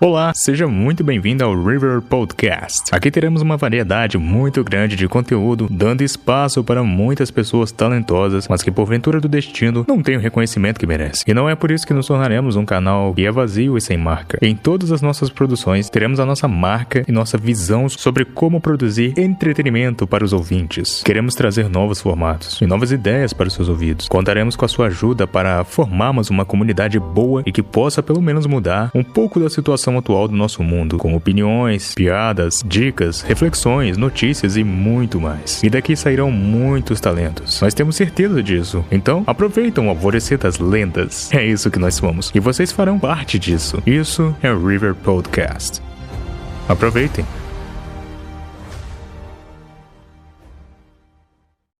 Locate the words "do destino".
9.20-9.84